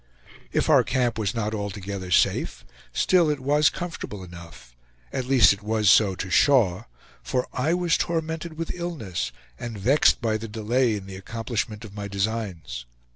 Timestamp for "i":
7.53-7.75